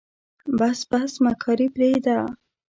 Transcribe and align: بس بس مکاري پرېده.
بس 0.57 0.79
بس 0.91 1.11
مکاري 1.25 1.67
پرېده. 1.75 2.17